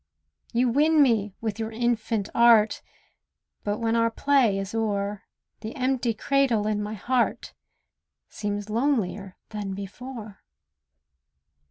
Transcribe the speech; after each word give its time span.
You 0.51 0.67
win 0.69 1.03
me 1.03 1.35
with 1.41 1.59
your 1.59 1.71
infant 1.71 2.27
art; 2.33 2.81
But 3.63 3.77
when 3.77 3.95
our 3.95 4.09
play 4.09 4.57
is 4.57 4.73
o'er, 4.73 5.21
The 5.59 5.75
empty 5.75 6.15
cradle 6.15 6.65
in 6.65 6.81
my 6.81 6.95
heart 6.95 7.53
Seems 8.27 8.67
lonelier 8.67 9.37
than 9.49 9.75
before. 9.75 10.41